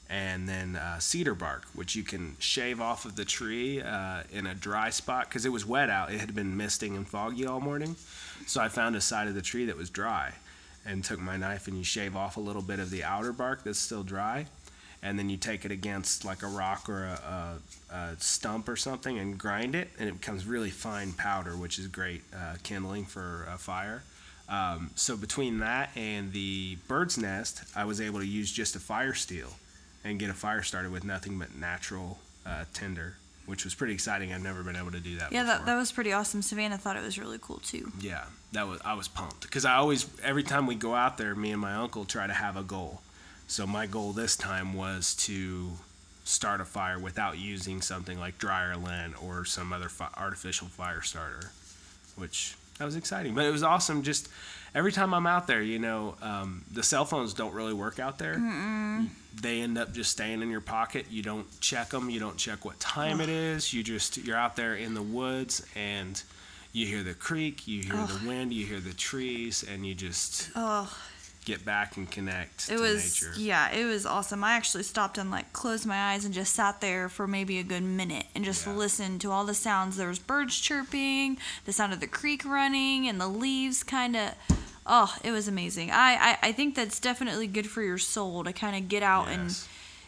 and 0.09 0.49
then 0.49 0.75
uh, 0.75 0.97
cedar 0.97 1.35
bark, 1.35 1.65
which 1.73 1.95
you 1.95 2.03
can 2.03 2.35
shave 2.39 2.81
off 2.81 3.05
of 3.05 3.15
the 3.15 3.25
tree 3.25 3.81
uh, 3.81 4.23
in 4.31 4.47
a 4.47 4.55
dry 4.55 4.89
spot 4.89 5.29
because 5.29 5.45
it 5.45 5.51
was 5.51 5.65
wet 5.65 5.89
out. 5.89 6.11
It 6.11 6.19
had 6.19 6.33
been 6.33 6.57
misting 6.57 6.95
and 6.95 7.07
foggy 7.07 7.45
all 7.45 7.61
morning, 7.61 7.95
so 8.47 8.59
I 8.59 8.69
found 8.69 8.95
a 8.95 9.01
side 9.01 9.27
of 9.27 9.35
the 9.35 9.41
tree 9.41 9.65
that 9.65 9.77
was 9.77 9.89
dry, 9.89 10.33
and 10.85 11.03
took 11.03 11.19
my 11.19 11.37
knife 11.37 11.67
and 11.67 11.77
you 11.77 11.83
shave 11.83 12.15
off 12.15 12.37
a 12.37 12.39
little 12.39 12.63
bit 12.63 12.79
of 12.79 12.89
the 12.89 13.03
outer 13.03 13.31
bark 13.31 13.63
that's 13.63 13.79
still 13.79 14.03
dry. 14.03 14.47
And 15.01 15.17
then 15.17 15.29
you 15.29 15.37
take 15.37 15.63
it 15.63 15.71
against 15.71 16.25
like 16.25 16.43
a 16.43 16.47
rock 16.47 16.89
or 16.89 17.05
a, 17.05 17.59
a, 17.89 17.95
a 17.95 18.15
stump 18.17 18.67
or 18.67 18.75
something 18.75 19.17
and 19.17 19.37
grind 19.37 19.73
it, 19.73 19.89
and 19.97 20.09
it 20.09 20.19
becomes 20.19 20.45
really 20.45 20.71
fine 20.71 21.13
powder, 21.13 21.55
which 21.55 21.79
is 21.79 21.87
great 21.87 22.21
uh, 22.35 22.55
kindling 22.63 23.05
for 23.05 23.47
a 23.53 23.57
fire. 23.57 24.03
Um, 24.49 24.89
so 24.95 25.15
between 25.15 25.59
that 25.59 25.91
and 25.95 26.33
the 26.33 26.77
bird's 26.87 27.17
nest, 27.17 27.63
I 27.75 27.85
was 27.85 28.01
able 28.01 28.19
to 28.19 28.25
use 28.25 28.51
just 28.51 28.75
a 28.75 28.79
fire 28.79 29.13
steel 29.13 29.53
and 30.03 30.19
get 30.19 30.29
a 30.29 30.33
fire 30.33 30.61
started 30.63 30.91
with 30.91 31.03
nothing 31.03 31.37
but 31.39 31.55
natural 31.55 32.19
uh, 32.45 32.65
tinder, 32.73 33.15
which 33.45 33.63
was 33.63 33.75
pretty 33.75 33.93
exciting. 33.93 34.33
I've 34.33 34.41
never 34.41 34.63
been 34.63 34.75
able 34.75 34.91
to 34.91 34.99
do 34.99 35.17
that. 35.17 35.31
yeah, 35.31 35.43
before. 35.43 35.57
that, 35.57 35.65
that 35.65 35.75
was 35.77 35.91
pretty 35.91 36.13
awesome. 36.13 36.41
Savannah 36.41 36.77
thought 36.77 36.95
it 36.97 37.03
was 37.03 37.17
really 37.19 37.37
cool 37.41 37.57
too. 37.59 37.91
Yeah, 37.99 38.23
that 38.53 38.67
was 38.67 38.79
I 38.83 38.93
was 38.93 39.07
pumped 39.07 39.41
because 39.41 39.65
I 39.65 39.75
always 39.75 40.07
every 40.23 40.43
time 40.43 40.67
we 40.67 40.75
go 40.75 40.95
out 40.95 41.17
there, 41.17 41.35
me 41.35 41.51
and 41.51 41.61
my 41.61 41.75
uncle 41.75 42.05
try 42.05 42.27
to 42.27 42.33
have 42.33 42.55
a 42.57 42.63
goal. 42.63 43.01
So 43.47 43.65
my 43.65 43.87
goal 43.87 44.13
this 44.13 44.35
time 44.37 44.73
was 44.73 45.15
to 45.25 45.71
start 46.23 46.61
a 46.61 46.65
fire 46.65 46.99
without 46.99 47.39
using 47.39 47.81
something 47.81 48.19
like 48.19 48.37
dryer 48.37 48.75
lint 48.77 49.21
or 49.23 49.43
some 49.45 49.73
other 49.73 49.89
fi- 49.89 50.09
artificial 50.15 50.67
fire 50.67 51.01
starter, 51.01 51.49
which 52.15 52.53
that 52.79 52.85
was 52.85 52.95
exciting. 52.95 53.35
But 53.35 53.45
it 53.45 53.51
was 53.51 53.61
awesome. 53.61 54.01
Just 54.03 54.29
every 54.73 54.91
time 54.91 55.13
I'm 55.13 55.27
out 55.27 55.45
there, 55.47 55.61
you 55.61 55.77
know, 55.79 56.15
um, 56.21 56.63
the 56.73 56.81
cell 56.81 57.05
phones 57.05 57.33
don't 57.33 57.53
really 57.53 57.73
work 57.73 57.99
out 57.99 58.17
there. 58.17 58.35
They 59.41 59.61
end 59.61 59.77
up 59.77 59.93
just 59.93 60.11
staying 60.11 60.41
in 60.41 60.49
your 60.49 60.61
pocket. 60.61 61.05
You 61.09 61.21
don't 61.21 61.45
check 61.61 61.89
them. 61.89 62.09
You 62.09 62.19
don't 62.19 62.37
check 62.37 62.65
what 62.65 62.79
time 62.79 63.21
it 63.21 63.29
is. 63.29 63.73
You 63.73 63.83
just 63.83 64.17
you're 64.17 64.35
out 64.37 64.55
there 64.55 64.75
in 64.75 64.93
the 64.95 65.03
woods 65.03 65.65
and 65.75 66.21
you 66.73 66.85
hear 66.87 67.03
the 67.03 67.13
creek, 67.13 67.67
you 67.67 67.83
hear 67.83 67.95
the 67.95 68.27
wind, 68.27 68.53
you 68.53 68.65
hear 68.65 68.79
the 68.79 68.93
trees, 68.93 69.63
and 69.71 69.85
you 69.85 69.93
just 69.95 70.49
Oh, 70.55 70.91
get 71.49 71.65
back 71.65 71.97
and 71.97 72.09
connect 72.11 72.69
it 72.71 72.79
was 72.79 73.21
nature. 73.21 73.33
yeah, 73.37 73.71
it 73.71 73.85
was 73.85 74.05
awesome. 74.05 74.43
I 74.43 74.53
actually 74.53 74.83
stopped 74.83 75.17
and 75.17 75.29
like 75.31 75.51
closed 75.53 75.85
my 75.85 76.11
eyes 76.13 76.23
and 76.25 76.33
just 76.33 76.53
sat 76.53 76.79
there 76.81 77.09
for 77.09 77.27
maybe 77.27 77.59
a 77.59 77.63
good 77.63 77.83
minute 77.83 78.25
and 78.35 78.45
just 78.45 78.65
Yeah. 78.65 78.73
listened 78.73 79.21
to 79.21 79.31
all 79.31 79.45
the 79.45 79.53
sounds. 79.53 79.97
There 79.97 80.07
was 80.07 80.19
birds 80.19 80.59
chirping, 80.59 81.37
the 81.65 81.73
sound 81.73 81.91
of 81.93 81.99
the 81.99 82.07
creek 82.07 82.45
running, 82.45 83.07
and 83.07 83.19
the 83.19 83.27
leaves 83.27 83.83
kind 83.83 84.15
of. 84.15 84.33
Oh, 84.91 85.15
it 85.23 85.31
was 85.31 85.47
amazing. 85.47 85.91
I, 85.91 86.15
I 86.15 86.37
I 86.49 86.51
think 86.51 86.75
that's 86.75 86.99
definitely 86.99 87.47
good 87.47 87.67
for 87.69 87.81
your 87.83 87.97
soul 87.99 88.43
to 88.43 88.53
kind 88.53 88.75
of 88.75 88.89
get 88.89 89.03
out 89.03 89.27
and 89.27 89.55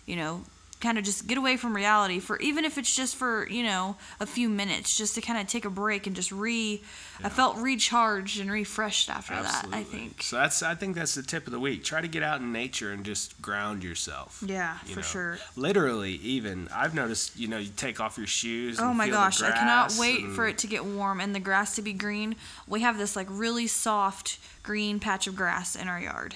you 0.06 0.16
know 0.16 0.44
kind 0.82 0.98
of 0.98 1.04
just 1.04 1.28
get 1.28 1.38
away 1.38 1.56
from 1.58 1.76
reality 1.76 2.20
for 2.20 2.38
even 2.40 2.66
if 2.66 2.78
it's 2.78 2.94
just 2.94 3.16
for 3.16 3.48
you 3.50 3.64
know 3.64 3.96
a 4.20 4.26
few 4.26 4.50
minutes 4.50 4.98
just 4.98 5.16
to 5.16 5.22
kind 5.22 5.40
of 5.40 5.48
take 5.48 5.64
a 5.64 5.70
break 5.70 6.08
and 6.08 6.16
just 6.16 6.32
re 6.32 6.82
i 7.24 7.30
felt 7.30 7.56
recharged 7.58 8.40
and 8.42 8.52
refreshed 8.52 9.10
after 9.10 9.36
that 9.36 9.66
i 9.72 9.84
think 9.84 10.22
So 10.24 10.36
that's 10.38 10.64
I 10.64 10.76
think 10.76 10.96
that's 10.96 11.14
the 11.16 11.24
tip 11.24 11.46
of 11.48 11.52
the 11.54 11.60
week. 11.60 11.84
Try 11.84 12.02
to 12.02 12.08
get 12.08 12.24
out 12.24 12.42
in 12.42 12.52
nature 12.52 12.92
and 12.92 13.04
just 13.06 13.40
ground 13.42 13.84
yourself. 13.84 14.44
yeah 14.46 14.78
you 14.86 14.94
for 14.96 15.00
know. 15.02 15.06
sure 15.06 15.38
Literally, 15.56 16.14
even 16.16 16.68
I've 16.74 16.96
noticed. 16.96 17.38
You 17.38 17.48
know, 17.48 17.58
you 17.60 17.70
take 17.76 18.00
off 18.00 18.18
your 18.18 18.28
shoes. 18.28 18.80
oh 18.80 18.90
and 18.90 18.98
my 18.98 19.06
feel 19.06 19.14
the 19.16 19.18
gosh 19.22 19.42
i 19.44 19.52
cannot 19.52 19.94
wait 20.00 20.24
and- 20.24 20.36
for 20.36 20.48
it 20.48 20.58
to 20.60 20.68
get 20.68 20.84
warm 20.84 21.22
and 21.22 21.36
the 21.36 21.40
grass 21.40 21.76
to 21.76 21.82
be 21.82 21.94
green 21.94 22.36
we 22.68 22.82
have 22.82 22.98
this 22.98 23.16
like 23.16 23.28
really 23.30 23.68
soft 23.68 24.40
green 24.64 25.00
patch 25.00 25.28
of 25.28 25.36
grass 25.36 25.76
in 25.76 25.88
our 25.88 26.00
yard 26.00 26.34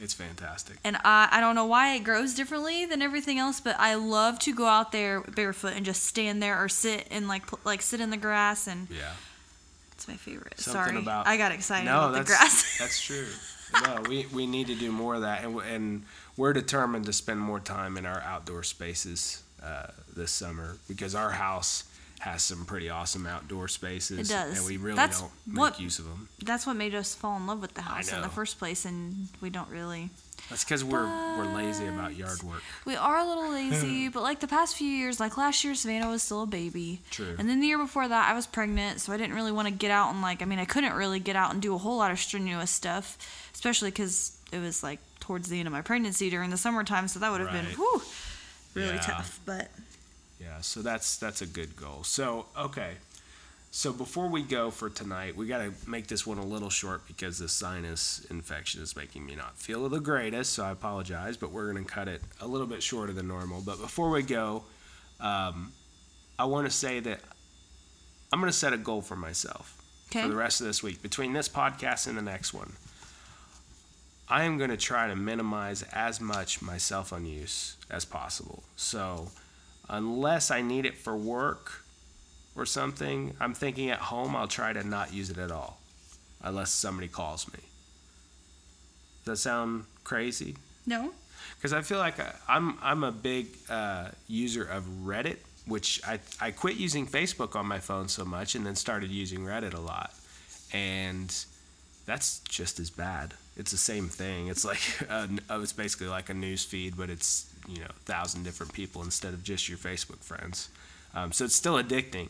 It's 0.00 0.14
fantastic. 0.14 0.76
and 0.84 0.96
I, 1.04 1.28
I 1.32 1.40
don't 1.40 1.54
know 1.54 1.64
why 1.66 1.94
it 1.94 2.00
grows 2.04 2.34
differently 2.34 2.86
than 2.86 3.02
everything 3.02 3.38
else, 3.38 3.60
but 3.60 3.76
I 3.78 3.94
love 3.94 4.38
to 4.40 4.54
go 4.54 4.66
out 4.66 4.92
there 4.92 5.20
barefoot 5.20 5.72
and 5.74 5.84
just 5.84 6.04
stand 6.04 6.42
there 6.42 6.62
or 6.62 6.68
sit 6.68 7.06
and 7.10 7.26
like 7.28 7.44
like 7.64 7.82
sit 7.82 8.00
in 8.00 8.10
the 8.10 8.16
grass, 8.16 8.66
and 8.66 8.88
Yeah. 8.90 9.12
it's 9.92 10.06
my 10.08 10.14
favorite. 10.14 10.60
Something 10.60 10.82
Sorry, 10.92 10.98
about- 10.98 11.26
I 11.26 11.36
got 11.36 11.52
excited 11.52 11.86
No, 11.86 11.98
about 12.08 12.12
the 12.12 12.18
that's 12.18 12.28
grass. 12.28 12.78
that's 12.78 13.00
true. 13.00 13.26
No, 13.84 14.02
we, 14.08 14.24
we 14.32 14.46
need 14.46 14.68
to 14.68 14.74
do 14.74 14.90
more 14.90 15.16
of 15.16 15.20
that, 15.22 15.44
and, 15.44 15.58
and 15.60 16.02
we're 16.36 16.52
determined 16.54 17.04
to 17.06 17.12
spend 17.12 17.38
more 17.40 17.60
time 17.60 17.96
in 17.98 18.06
our 18.06 18.20
outdoor 18.20 18.62
spaces 18.62 19.42
uh, 19.62 19.88
this 20.16 20.30
summer 20.30 20.76
because 20.88 21.14
our 21.14 21.32
house 21.32 21.84
has 22.20 22.42
some 22.42 22.64
pretty 22.64 22.90
awesome 22.90 23.26
outdoor 23.26 23.68
spaces. 23.68 24.18
It 24.28 24.32
does. 24.32 24.58
and 24.58 24.66
we 24.66 24.76
really 24.76 24.96
That's 24.96 25.20
don't 25.20 25.30
make 25.46 25.58
what- 25.58 25.80
use 25.80 25.98
of 26.00 26.06
them. 26.06 26.28
That's 26.44 26.66
what 26.66 26.74
made 26.76 26.94
us 26.94 27.14
fall 27.14 27.36
in 27.36 27.46
love 27.46 27.60
with 27.60 27.74
the 27.74 27.82
house 27.82 28.12
in 28.12 28.20
the 28.22 28.28
first 28.28 28.58
place, 28.58 28.84
and 28.84 29.28
we 29.40 29.50
don't 29.50 29.68
really. 29.70 30.10
That's 30.50 30.64
because 30.64 30.82
we're 30.82 31.04
we're 31.36 31.52
lazy 31.54 31.86
about 31.86 32.16
yard 32.16 32.42
work. 32.42 32.62
We 32.86 32.96
are 32.96 33.18
a 33.18 33.24
little 33.24 33.50
lazy, 33.50 34.08
but 34.14 34.22
like 34.22 34.40
the 34.40 34.48
past 34.48 34.76
few 34.76 34.88
years, 34.88 35.20
like 35.20 35.36
last 35.36 35.62
year, 35.62 35.74
Savannah 35.74 36.08
was 36.08 36.22
still 36.22 36.42
a 36.42 36.46
baby. 36.46 37.02
True. 37.10 37.34
And 37.38 37.48
then 37.48 37.60
the 37.60 37.66
year 37.66 37.76
before 37.78 38.08
that, 38.08 38.30
I 38.30 38.34
was 38.34 38.46
pregnant, 38.46 39.00
so 39.00 39.12
I 39.12 39.16
didn't 39.16 39.34
really 39.34 39.52
want 39.52 39.68
to 39.68 39.74
get 39.74 39.90
out 39.90 40.10
and 40.10 40.22
like, 40.22 40.40
I 40.40 40.44
mean, 40.46 40.58
I 40.58 40.64
couldn't 40.64 40.94
really 40.94 41.20
get 41.20 41.36
out 41.36 41.52
and 41.52 41.60
do 41.60 41.74
a 41.74 41.78
whole 41.78 41.98
lot 41.98 42.10
of 42.12 42.18
strenuous 42.18 42.70
stuff, 42.70 43.18
especially 43.52 43.90
because 43.90 44.38
it 44.50 44.58
was 44.58 44.82
like 44.82 45.00
towards 45.20 45.48
the 45.50 45.58
end 45.58 45.66
of 45.68 45.72
my 45.72 45.82
pregnancy 45.82 46.30
during 46.30 46.50
the 46.50 46.56
summertime, 46.56 47.08
so 47.08 47.18
that 47.20 47.30
would 47.30 47.40
have 47.42 47.52
been 47.52 47.66
Right. 47.66 47.74
whew, 47.76 48.02
really 48.74 48.94
Yeah. 48.94 49.00
tough. 49.00 49.40
But 49.44 49.70
Yeah, 50.40 50.60
so 50.60 50.82
that's 50.82 51.16
that's 51.16 51.42
a 51.42 51.46
good 51.46 51.76
goal. 51.76 52.04
So 52.04 52.46
okay, 52.56 52.92
so 53.70 53.92
before 53.92 54.28
we 54.28 54.42
go 54.42 54.70
for 54.70 54.88
tonight, 54.88 55.36
we 55.36 55.46
got 55.46 55.58
to 55.58 55.72
make 55.90 56.06
this 56.06 56.26
one 56.26 56.38
a 56.38 56.44
little 56.44 56.70
short 56.70 57.06
because 57.06 57.38
the 57.38 57.48
sinus 57.48 58.24
infection 58.30 58.80
is 58.82 58.94
making 58.96 59.26
me 59.26 59.34
not 59.34 59.56
feel 59.58 59.88
the 59.88 60.00
greatest. 60.00 60.52
So 60.52 60.64
I 60.64 60.70
apologize, 60.70 61.36
but 61.36 61.50
we're 61.50 61.72
gonna 61.72 61.84
cut 61.84 62.06
it 62.08 62.22
a 62.40 62.46
little 62.46 62.66
bit 62.68 62.82
shorter 62.82 63.12
than 63.12 63.26
normal. 63.28 63.60
But 63.60 63.80
before 63.80 64.10
we 64.10 64.22
go, 64.22 64.62
um, 65.20 65.72
I 66.38 66.44
want 66.44 66.66
to 66.66 66.72
say 66.72 67.00
that 67.00 67.20
I'm 68.32 68.38
gonna 68.40 68.52
set 68.52 68.72
a 68.72 68.78
goal 68.78 69.02
for 69.02 69.16
myself 69.16 69.74
Okay. 70.10 70.22
for 70.22 70.28
the 70.28 70.36
rest 70.36 70.60
of 70.60 70.66
this 70.66 70.82
week 70.82 71.02
between 71.02 71.32
this 71.34 71.48
podcast 71.48 72.06
and 72.06 72.16
the 72.16 72.22
next 72.22 72.54
one. 72.54 72.72
I 74.30 74.44
am 74.44 74.58
going 74.58 74.68
to 74.70 74.76
try 74.76 75.06
to 75.08 75.16
minimize 75.16 75.82
as 75.84 76.20
much 76.20 76.60
my 76.60 76.76
cell 76.76 77.02
phone 77.02 77.24
use 77.24 77.76
as 77.90 78.04
possible. 78.04 78.62
So, 78.76 79.30
unless 79.88 80.50
I 80.50 80.62
need 80.62 80.86
it 80.86 80.96
for 80.96 81.16
work 81.16 81.84
or 82.56 82.66
something, 82.66 83.34
I'm 83.40 83.54
thinking 83.54 83.90
at 83.90 83.98
home 84.00 84.34
I'll 84.36 84.48
try 84.48 84.72
to 84.72 84.84
not 84.86 85.12
use 85.12 85.30
it 85.30 85.38
at 85.38 85.50
all, 85.50 85.78
unless 86.42 86.70
somebody 86.70 87.08
calls 87.08 87.50
me. 87.52 87.60
Does 89.24 89.42
that 89.42 89.48
sound 89.48 89.84
crazy? 90.04 90.56
No. 90.86 91.12
because 91.56 91.72
I 91.72 91.82
feel 91.82 91.98
like 91.98 92.18
I, 92.18 92.32
I'm 92.48 92.78
I'm 92.82 93.04
a 93.04 93.12
big 93.12 93.48
uh, 93.68 94.08
user 94.26 94.64
of 94.64 94.84
Reddit, 95.04 95.36
which 95.66 96.00
I 96.06 96.18
I 96.40 96.50
quit 96.50 96.76
using 96.76 97.06
Facebook 97.06 97.54
on 97.56 97.66
my 97.66 97.78
phone 97.78 98.08
so 98.08 98.24
much, 98.24 98.54
and 98.54 98.64
then 98.64 98.74
started 98.74 99.10
using 99.10 99.40
Reddit 99.40 99.74
a 99.74 99.80
lot, 99.80 100.14
and 100.72 101.34
that's 102.06 102.40
just 102.48 102.80
as 102.80 102.88
bad. 102.90 103.34
It's 103.56 103.70
the 103.70 103.76
same 103.78 104.08
thing. 104.08 104.46
It's 104.48 104.64
like 104.64 104.80
a, 105.10 105.28
it's 105.50 105.72
basically 105.74 106.08
like 106.08 106.30
a 106.30 106.34
news 106.34 106.64
feed, 106.64 106.96
but 106.96 107.10
it's 107.10 107.46
you 107.68 107.80
know 107.80 107.86
a 107.90 107.92
thousand 108.04 108.44
different 108.44 108.72
people 108.72 109.02
instead 109.02 109.34
of 109.34 109.42
just 109.44 109.68
your 109.68 109.78
Facebook 109.78 110.22
friends. 110.24 110.68
Um, 111.14 111.32
so 111.32 111.44
it's 111.44 111.54
still 111.54 111.74
addicting, 111.74 112.28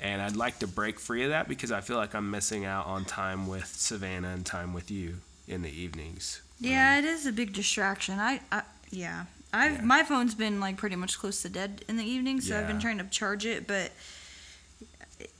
and 0.00 0.20
I'd 0.22 0.36
like 0.36 0.58
to 0.60 0.66
break 0.66 0.98
free 0.98 1.22
of 1.24 1.30
that 1.30 1.48
because 1.48 1.72
I 1.72 1.80
feel 1.80 1.96
like 1.96 2.14
I'm 2.14 2.30
missing 2.30 2.64
out 2.64 2.86
on 2.86 3.04
time 3.04 3.46
with 3.46 3.66
Savannah 3.66 4.28
and 4.28 4.44
time 4.44 4.72
with 4.74 4.90
you 4.90 5.16
in 5.48 5.62
the 5.62 5.70
evenings. 5.70 6.40
Yeah, 6.60 6.98
it 6.98 7.04
is 7.04 7.26
a 7.26 7.32
big 7.32 7.52
distraction. 7.52 8.18
I, 8.18 8.40
I 8.52 8.62
yeah. 8.90 9.24
I've 9.52 9.72
Yeah. 9.76 9.80
my 9.82 10.02
phone's 10.04 10.34
been 10.34 10.60
like 10.60 10.76
pretty 10.76 10.96
much 10.96 11.18
close 11.18 11.42
to 11.42 11.48
dead 11.48 11.84
in 11.88 11.96
the 11.96 12.04
evening, 12.04 12.40
so 12.40 12.58
I've 12.58 12.66
been 12.66 12.78
trying 12.80 12.98
to 12.98 13.04
charge 13.04 13.46
it, 13.46 13.66
but 13.66 13.90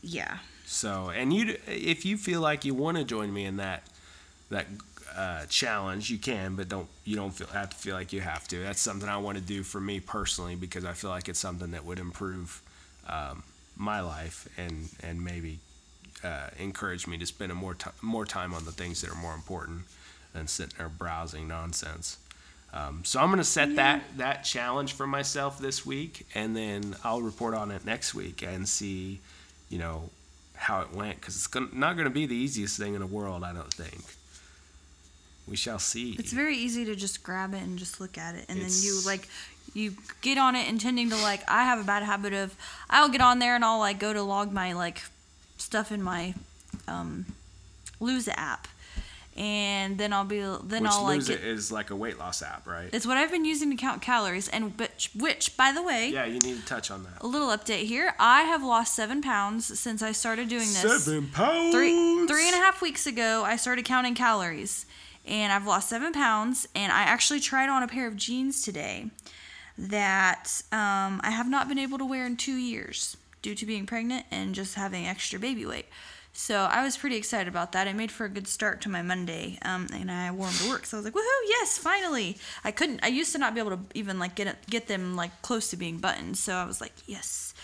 yeah. 0.03 0.39
So, 0.67 1.11
and 1.11 1.33
you, 1.33 1.57
if 1.67 2.05
you 2.05 2.17
feel 2.17 2.41
like 2.41 2.65
you 2.65 2.75
want 2.75 2.97
to 2.97 3.05
join 3.05 3.33
me 3.33 3.45
in 3.45 3.57
that 3.57 3.83
that 4.51 4.67
uh, 5.17 5.47
challenge, 5.47 6.11
you 6.11 6.19
can, 6.19 6.57
but 6.57 6.69
don't 6.69 6.89
you 7.05 7.17
don't 7.17 7.33
feel 7.33 7.47
have 7.49 7.71
to 7.71 7.77
feel 7.77 7.95
like 7.95 8.13
you 8.13 8.21
have 8.21 8.47
to. 8.49 8.59
That's 8.61 8.81
something 8.81 9.09
I 9.09 9.19
want 9.19 9.39
to 9.39 9.45
do 9.45 9.63
for 9.63 9.81
me 9.81 10.01
personally 10.01 10.55
because 10.55 10.85
I 10.85 10.93
feel 10.93 11.11
like 11.11 11.29
it's 11.29 11.39
something 11.39 11.73
that 11.73 11.85
would 11.85 11.99
improve 11.99 12.63
um, 13.09 13.43
my 13.77 14.01
life 14.01 14.49
and 14.57 14.89
and 15.03 15.25
maybe 15.25 15.59
uh, 16.23 16.49
encourage 16.59 17.07
me 17.07 17.19
to 17.19 17.27
spend 17.27 17.51
a 17.53 17.55
more 17.55 17.75
ti 17.75 17.91
more 18.03 18.27
time 18.27 18.55
on 18.55 18.65
the 18.65 18.73
things 18.73 19.01
that 19.01 19.11
are 19.11 19.21
more 19.21 19.35
important 19.35 19.83
than 20.33 20.47
sitting 20.47 20.75
there 20.79 20.89
browsing 20.89 21.49
nonsense. 21.49 22.19
Um, 22.73 23.03
so 23.05 23.19
I'm 23.19 23.29
going 23.29 23.39
to 23.39 23.45
set 23.45 23.77
that 23.77 24.03
that 24.19 24.45
challenge 24.45 24.93
for 24.93 25.07
myself 25.07 25.59
this 25.59 25.85
week, 25.85 26.27
and 26.35 26.57
then 26.57 26.95
I'll 27.03 27.23
report 27.23 27.55
on 27.55 27.71
it 27.71 27.85
next 27.85 28.15
week 28.15 28.43
and 28.43 28.69
see, 28.69 29.21
you 29.69 29.79
know, 29.79 30.11
how 30.55 30.83
it 30.83 30.93
went 30.95 31.19
because 31.21 31.35
it's 31.37 31.47
gon- 31.49 31.71
not 31.73 31.97
going 31.97 32.07
to 32.07 32.15
be 32.15 32.27
the 32.27 32.37
easiest 32.37 32.79
thing 32.79 32.95
in 32.95 33.01
the 33.01 33.07
world. 33.07 33.43
I 33.43 33.53
don't 33.53 33.73
think. 33.73 34.03
We 35.51 35.57
shall 35.57 35.81
see. 35.81 36.15
It's 36.17 36.33
very 36.33 36.57
easy 36.57 36.85
to 36.85 36.95
just 36.95 37.25
grab 37.25 37.55
it 37.55 37.63
and 37.63 37.77
just 37.77 38.01
look 38.01 38.17
at 38.17 38.37
it, 38.37 38.47
and 38.49 38.61
then 38.61 38.71
you 38.71 39.01
like 39.05 39.29
you 39.75 39.95
get 40.21 40.39
on 40.39 40.55
it 40.55 40.69
intending 40.69 41.11
to 41.11 41.17
like. 41.17 41.43
I 41.51 41.65
have 41.65 41.81
a 41.81 41.85
bad 41.85 42.05
habit 42.05 42.33
of 42.33 42.55
I'll 42.89 43.09
get 43.09 43.21
on 43.21 43.41
there 43.41 43.57
and 43.57 43.65
I'll 43.65 43.81
like 43.81 43.99
go 43.99 44.13
to 44.13 44.23
log 44.23 44.53
my 44.53 44.73
like 44.75 45.03
stuff 45.59 45.91
in 45.91 46.03
my 46.03 46.35
um, 46.87 47.27
Lose 47.99 48.29
app, 48.29 48.69
and 49.37 49.99
then 49.99 50.13
I'll 50.13 50.25
be 50.25 50.39
then 50.39 50.85
Which 50.85 50.93
I'll 50.93 51.03
like 51.03 51.17
Lose 51.17 51.29
get, 51.29 51.41
It 51.41 51.47
is 51.47 51.73
like 51.73 51.91
a 51.91 51.97
weight 51.97 52.17
loss 52.17 52.43
app, 52.43 52.65
right? 52.67 52.89
it's 52.93 53.05
what 53.05 53.17
I've 53.17 53.33
been 53.33 53.45
using 53.45 53.71
to 53.71 53.77
count 53.77 54.03
calories, 54.03 54.49
and 54.49 54.79
which 54.79 55.11
which 55.17 55.57
by 55.57 55.73
the 55.73 55.83
way. 55.83 56.11
Yeah, 56.11 56.27
you 56.27 56.39
need 56.39 56.61
to 56.61 56.65
touch 56.65 56.93
on 56.93 57.03
that. 57.03 57.23
A 57.23 57.27
little 57.27 57.49
update 57.49 57.87
here. 57.87 58.15
I 58.21 58.43
have 58.43 58.63
lost 58.63 58.95
seven 58.95 59.21
pounds 59.21 59.79
since 59.81 60.01
I 60.01 60.13
started 60.13 60.49
doing 60.49 60.61
this. 60.61 61.05
Seven 61.05 61.27
pounds. 61.29 61.75
three 61.75 62.27
three 62.29 62.47
and 62.47 62.55
a 62.55 62.59
half 62.59 62.81
weeks 62.81 63.07
ago 63.07 63.43
i 63.45 63.57
started 63.57 63.85
counting 63.85 64.15
calories 64.15 64.87
and 65.31 65.53
i've 65.53 65.67
lost 65.67 65.89
seven 65.89 66.13
pounds 66.13 66.69
and 66.75 66.93
i 66.93 67.03
actually 67.03 67.41
tried 67.41 67.69
on 67.69 67.83
a 67.83 67.89
pair 67.89 68.07
of 68.07 68.17
jeans 68.17 68.61
today 68.63 69.07
that 69.79 70.63
um, 70.73 71.21
i 71.23 71.31
have 71.31 71.49
not 71.49 71.69
been 71.69 71.79
able 71.79 71.97
to 71.97 72.05
wear 72.05 72.27
in 72.27 72.37
two 72.37 72.57
years 72.57 73.17
due 73.43 73.55
to 73.55 73.67
being 73.67 73.87
pregnant 73.87 74.27
and 74.31 74.55
just 74.55 74.75
having 74.75 75.07
extra 75.07 75.39
baby 75.39 75.65
weight. 75.67 75.87
So 76.33 76.69
i 76.71 76.85
was 76.85 76.97
pretty 76.97 77.17
excited 77.17 77.49
about 77.49 77.73
that. 77.73 77.87
It 77.87 77.97
made 77.97 78.13
for 78.13 78.25
a 78.25 78.29
good 78.29 78.47
start 78.47 78.81
to 78.83 78.89
my 78.89 79.03
monday 79.03 79.59
um, 79.63 79.89
and 79.93 80.11
i 80.11 80.31
wore 80.31 80.47
them 80.47 80.57
to 80.57 80.69
work. 80.69 80.87
So 80.87 80.97
i 80.97 80.99
was 80.99 81.05
like 81.05 81.15
woohoo 81.15 81.49
yes 81.49 81.79
finally. 81.79 82.37
I 82.65 82.71
couldn't 82.71 83.01
i 83.03 83.09
used 83.09 83.33
to 83.33 83.39
not 83.39 83.55
be 83.55 83.61
able 83.61 83.73
to 83.73 83.81
even 83.95 84.19
like 84.19 84.35
get 84.35 84.67
get 84.69 84.87
them 84.87 85.17
like 85.17 85.43
close 85.43 85.71
to 85.71 85.77
being 85.77 85.99
buttoned. 85.99 86.37
So 86.37 86.55
i 86.55 86.65
was 86.65 86.81
like 86.81 86.93
yes. 87.07 87.55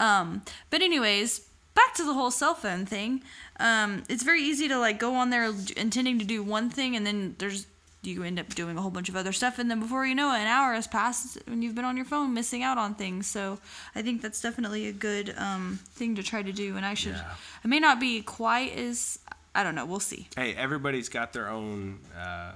Um, 0.00 0.42
but 0.70 0.82
anyways, 0.82 1.42
back 1.74 1.94
to 1.94 2.04
the 2.04 2.14
whole 2.14 2.30
cell 2.30 2.54
phone 2.54 2.86
thing. 2.86 3.22
Um, 3.60 4.04
it's 4.08 4.22
very 4.22 4.42
easy 4.42 4.68
to 4.68 4.78
like 4.78 4.98
go 4.98 5.14
on 5.14 5.30
there 5.30 5.52
intending 5.76 6.18
to 6.18 6.24
do 6.24 6.42
one 6.42 6.70
thing, 6.70 6.96
and 6.96 7.06
then 7.06 7.34
there's 7.38 7.66
you 8.02 8.22
end 8.22 8.38
up 8.38 8.54
doing 8.54 8.76
a 8.76 8.82
whole 8.82 8.90
bunch 8.90 9.08
of 9.08 9.16
other 9.16 9.32
stuff, 9.32 9.58
and 9.58 9.70
then 9.70 9.80
before 9.80 10.04
you 10.06 10.14
know 10.14 10.30
it, 10.34 10.38
an 10.40 10.46
hour 10.46 10.74
has 10.74 10.86
passed 10.86 11.38
and 11.46 11.64
you've 11.64 11.74
been 11.74 11.86
on 11.86 11.96
your 11.96 12.04
phone 12.04 12.34
missing 12.34 12.62
out 12.62 12.76
on 12.76 12.94
things. 12.94 13.26
So 13.26 13.58
I 13.94 14.02
think 14.02 14.20
that's 14.20 14.42
definitely 14.42 14.88
a 14.88 14.92
good 14.92 15.34
um, 15.38 15.78
thing 15.94 16.14
to 16.16 16.22
try 16.22 16.42
to 16.42 16.52
do, 16.52 16.76
and 16.76 16.84
I 16.84 16.92
should. 16.94 17.12
Yeah. 17.14 17.32
I 17.64 17.68
may 17.68 17.80
not 17.80 17.98
be 18.00 18.20
quite 18.20 18.76
as 18.76 19.18
I 19.54 19.62
don't 19.62 19.74
know. 19.74 19.86
We'll 19.86 20.00
see. 20.00 20.28
Hey, 20.36 20.54
everybody's 20.54 21.08
got 21.08 21.32
their 21.32 21.48
own 21.48 21.98
uh, 22.18 22.52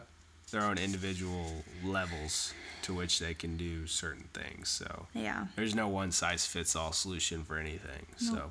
their 0.50 0.62
own 0.62 0.76
individual 0.78 1.64
levels 1.84 2.52
to 2.82 2.92
which 2.94 3.18
they 3.18 3.34
can 3.34 3.56
do 3.56 3.86
certain 3.86 4.24
things. 4.34 4.68
So 4.68 5.06
Yeah. 5.14 5.46
there's 5.56 5.74
no 5.74 5.88
one 5.88 6.10
size 6.12 6.44
fits 6.46 6.74
all 6.76 6.92
solution 6.92 7.42
for 7.44 7.56
anything. 7.58 8.06
So, 8.16 8.50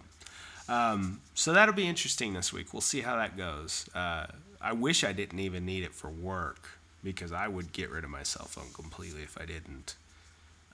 um, 0.69 1.21
so 1.33 1.53
that'll 1.53 1.73
be 1.75 1.87
interesting 1.87 2.33
this 2.33 2.51
week. 2.51 2.73
We'll 2.73 2.81
see 2.81 3.01
how 3.01 3.15
that 3.17 3.37
goes. 3.37 3.89
Uh, 3.95 4.27
I 4.61 4.73
wish 4.73 5.03
I 5.03 5.11
didn't 5.13 5.39
even 5.39 5.65
need 5.65 5.83
it 5.83 5.93
for 5.93 6.09
work 6.09 6.69
because 7.03 7.31
I 7.31 7.47
would 7.47 7.71
get 7.73 7.89
rid 7.89 8.03
of 8.03 8.09
my 8.09 8.23
cell 8.23 8.45
phone 8.45 8.73
completely 8.73 9.21
if 9.23 9.37
I 9.39 9.45
didn't. 9.45 9.95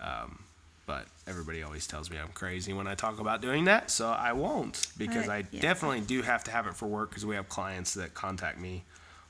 Um, 0.02 0.44
but 0.86 1.06
everybody 1.28 1.64
always 1.64 1.88
tells 1.88 2.10
me 2.10 2.18
I'm 2.18 2.30
crazy 2.34 2.74
when 2.74 2.88
I 2.88 2.96
talk 2.96 3.20
about 3.20 3.42
doing 3.42 3.66
that, 3.66 3.90
so 3.90 4.10
I 4.10 4.34
won't 4.34 4.88
because 4.98 5.28
Right, 5.28 5.46
I 5.46 5.48
yeah. 5.56 5.62
definitely 5.62 6.02
do 6.02 6.22
have 6.24 6.44
to 6.46 6.52
have 6.52 6.68
it 6.68 6.76
for 6.76 6.88
work 6.88 7.10
because 7.10 7.26
we 7.26 7.36
have 7.36 7.48
clients 7.48 7.94
that 7.94 8.14
contact 8.14 8.60
me 8.60 8.84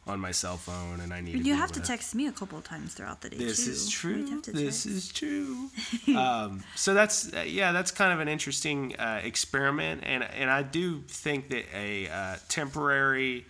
on 0.06 0.20
my 0.20 0.32
cell 0.32 0.58
phone 0.58 1.00
and 1.00 1.14
I 1.14 1.22
need. 1.22 1.32
to 1.34 1.38
You 1.40 1.56
have 1.56 1.72
to 1.74 1.80
with 1.80 1.88
text 1.88 2.14
me 2.14 2.28
a 2.28 2.32
couple 2.32 2.58
of 2.58 2.64
times 2.66 2.94
throughout 2.94 3.22
the 3.22 3.30
day 3.30 3.38
This 3.38 3.66
too. 3.66 3.72
is 3.72 3.90
true. 3.90 4.42
This 4.42 4.84
text. 4.84 4.86
is 4.86 5.08
true. 5.12 5.70
um, 6.18 6.64
so 6.76 6.94
that's 6.94 7.34
uh, 7.34 7.46
yeah, 7.48 7.72
that's 7.72 7.92
kind 7.92 8.12
of 8.12 8.20
an 8.20 8.28
interesting 8.28 8.96
uh, 8.98 9.22
experiment, 9.24 10.04
and 10.06 10.24
and 10.24 10.50
I 10.50 10.62
do 10.64 11.02
think 11.08 11.50
that 11.50 11.66
a 11.74 12.10
uh, 12.10 12.36
temporary 12.50 13.46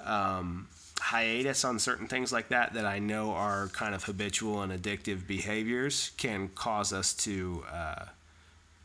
um, 0.00 0.66
hiatus 1.00 1.64
on 1.64 1.78
certain 1.78 2.08
things 2.08 2.32
like 2.32 2.48
that 2.48 2.74
that 2.74 2.86
I 2.86 2.98
know 2.98 3.32
are 3.32 3.68
kind 3.68 3.94
of 3.94 4.04
habitual 4.04 4.62
and 4.62 4.72
addictive 4.72 5.26
behaviors 5.26 6.10
can 6.16 6.48
cause 6.48 6.92
us 6.92 7.14
to 7.14 7.64
uh, 7.72 8.04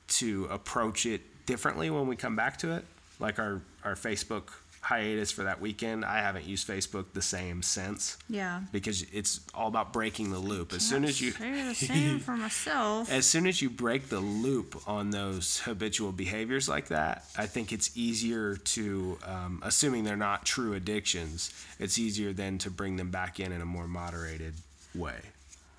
to 0.09 0.45
approach 0.51 1.05
it 1.07 1.21
differently 1.47 1.89
when 1.89 2.07
we 2.07 2.15
come 2.15 2.35
back 2.35 2.57
to 2.57 2.71
it. 2.73 2.85
Like 3.19 3.39
our 3.39 3.61
our 3.83 3.95
Facebook 3.95 4.49
hiatus 4.81 5.31
for 5.31 5.43
that 5.43 5.59
weekend, 5.61 6.05
I 6.05 6.19
haven't 6.19 6.45
used 6.45 6.67
Facebook 6.67 7.13
the 7.13 7.21
same 7.21 7.61
since 7.61 8.17
Yeah. 8.29 8.61
because 8.71 9.03
it's 9.11 9.41
all 9.53 9.67
about 9.67 9.91
breaking 9.93 10.31
the 10.31 10.39
loop. 10.39 10.73
As 10.73 10.87
soon 10.87 11.03
as 11.05 11.19
you 11.21 11.31
the 11.31 11.73
same 11.75 12.19
for 12.19 12.35
myself. 12.37 13.11
as 13.11 13.25
soon 13.25 13.45
as 13.47 13.61
you 13.61 13.69
break 13.69 14.09
the 14.09 14.19
loop 14.19 14.81
on 14.87 15.11
those 15.11 15.59
habitual 15.59 16.11
behaviors 16.11 16.67
like 16.69 16.87
that, 16.87 17.25
I 17.37 17.45
think 17.45 17.71
it's 17.73 17.95
easier 17.97 18.55
to, 18.55 19.17
um, 19.25 19.61
assuming 19.63 20.03
they're 20.05 20.15
not 20.15 20.45
true 20.45 20.73
addictions, 20.73 21.51
it's 21.79 21.97
easier 21.99 22.33
then 22.33 22.57
to 22.59 22.69
bring 22.69 22.95
them 22.95 23.11
back 23.11 23.39
in 23.39 23.51
in 23.51 23.61
a 23.61 23.65
more 23.65 23.87
moderated 23.87 24.53
way. 24.95 25.17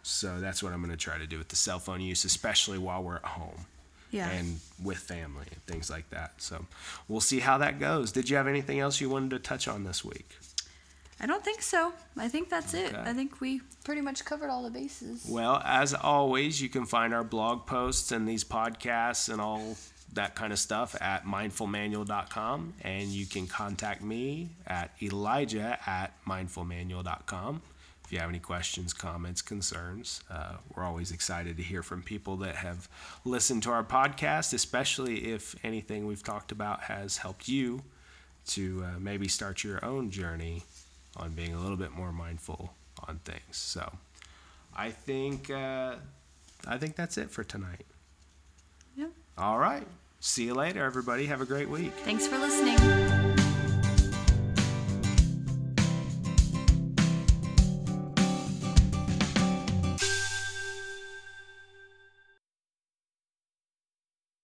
So 0.03 0.41
that's 0.41 0.63
what 0.63 0.73
I'm 0.73 0.81
going 0.81 0.91
to 0.91 0.97
try 0.97 1.19
to 1.19 1.27
do 1.27 1.39
with 1.39 1.49
the 1.49 1.57
cell 1.57 1.79
phone 1.79 2.01
use, 2.01 2.25
especially 2.25 2.79
while 2.79 3.03
we're 3.03 3.17
at 3.17 3.25
home 3.25 3.67
Yeah. 4.11 4.29
and 4.31 4.61
with 4.83 4.99
family 4.99 5.47
and 5.53 5.63
things 5.67 5.91
like 5.91 6.11
that. 6.11 6.33
So 6.39 6.67
we'll 7.09 7.21
see 7.21 7.41
how 7.41 7.59
that 7.59 7.79
goes. 7.79 8.13
Did 8.13 8.29
you 8.29 8.37
have 8.37 8.47
anything 8.49 8.81
else 8.81 9.01
you 9.01 9.09
wanted 9.09 9.31
to 9.31 9.39
touch 9.39 9.69
on 9.69 9.85
this 9.85 10.05
week? 10.05 10.37
I 11.21 11.27
don't 11.27 11.45
think 11.45 11.61
so. 11.61 11.93
I 12.17 12.29
think 12.29 12.49
that's 12.49 12.73
it. 12.73 12.95
I 12.95 13.13
think 13.13 13.41
we 13.43 13.61
pretty 13.85 14.01
much 14.01 14.25
covered 14.25 14.49
all 14.49 14.63
the 14.63 14.71
bases. 14.71 15.27
Well, 15.29 15.61
as 15.65 15.93
always, 15.93 16.63
you 16.63 16.71
can 16.71 16.87
find 16.87 17.13
our 17.13 17.25
blog 17.25 17.67
posts 17.67 18.11
and 18.11 18.27
these 18.27 18.43
podcasts 18.43 19.31
and 19.31 19.39
all 19.39 19.77
that 20.15 20.35
kind 20.35 20.53
of 20.53 20.59
stuff 20.59 20.97
at 21.01 21.27
mindfulmanual.com. 21.27 22.75
And 22.81 23.09
you 23.09 23.27
can 23.27 23.47
contact 23.47 24.03
me 24.03 24.49
at 24.67 24.91
elijah 25.03 25.79
at 25.87 26.13
mindfulmanual.com. 26.27 27.63
if 28.11 28.15
you 28.15 28.19
have 28.19 28.29
any 28.29 28.41
questions, 28.41 28.93
comments, 28.93 29.41
concerns, 29.41 30.21
uh, 30.29 30.55
we're 30.75 30.83
always 30.83 31.13
excited 31.13 31.57
to 31.57 31.63
hear 31.63 31.81
from 31.81 32.03
people 32.03 32.37
that 32.39 32.57
have 32.57 32.89
listened 33.25 33.63
to 33.63 33.71
our 33.71 33.85
podcast, 33.85 34.53
especially 34.53 35.31
if 35.31 35.55
anything 35.63 36.09
we've 36.09 36.25
talked 36.25 36.51
about 36.51 36.83
has 36.83 37.19
helped 37.19 37.47
you 37.47 37.85
to 38.49 38.85
uh, 38.85 38.99
maybe 38.99 39.29
start 39.29 39.63
your 39.63 39.85
own 39.85 40.11
journey 40.11 40.65
on 41.19 41.35
being 41.35 41.55
a 41.55 41.61
little 41.61 41.77
bit 41.77 41.93
more 41.93 42.11
mindful 42.11 42.75
on 43.07 43.19
things. 43.19 43.57
So 43.57 43.93
I 44.77 44.91
think 44.91 45.49
uh, 45.49 45.95
I 46.67 46.79
think 46.79 46.97
that's 46.97 47.17
it 47.17 47.31
for 47.31 47.45
tonight. 47.45 47.87
Yep. 48.97 49.11
All 49.39 49.61
right. 49.61 49.87
See 50.19 50.47
you 50.47 50.55
later, 50.55 50.85
everybody. 50.85 51.27
Have 51.27 51.43
a 51.43 51.47
great 51.47 51.69
week. 51.69 51.93
Thanks 51.93 52.27
for 52.27 52.39
listening. 52.39 53.30